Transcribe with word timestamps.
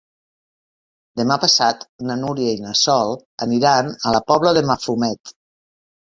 Demà 1.19 1.37
passat 1.43 1.85
na 2.11 2.15
Núria 2.21 2.55
i 2.57 2.63
na 2.65 2.73
Sol 2.81 3.13
aniran 3.49 3.93
a 3.93 4.15
la 4.19 4.23
Pobla 4.33 4.57
de 4.61 4.67
Mafumet. 4.73 5.37